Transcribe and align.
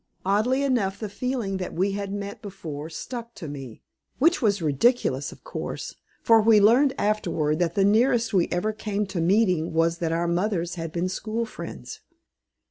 Oddly 0.25 0.63
enough 0.63 0.99
the 0.99 1.09
feeling 1.09 1.57
that 1.57 1.75
we 1.75 1.91
had 1.91 2.11
met 2.11 2.41
before 2.41 2.89
stuck 2.89 3.35
to 3.35 3.47
me. 3.47 3.83
Which 4.17 4.41
was 4.41 4.59
ridiculous, 4.59 5.31
of 5.31 5.43
course, 5.43 5.93
for 6.23 6.41
we 6.41 6.59
learned 6.59 6.95
afterward 6.97 7.59
that 7.59 7.75
the 7.75 7.85
nearest 7.85 8.33
we 8.33 8.47
ever 8.49 8.73
came 8.73 9.05
to 9.05 9.21
meeting 9.21 9.73
was 9.73 9.99
that 9.99 10.11
our 10.11 10.27
mothers 10.27 10.73
had 10.73 10.91
been 10.91 11.07
school 11.07 11.45
friends! 11.45 11.99